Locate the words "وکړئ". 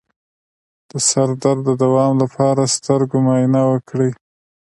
3.71-4.11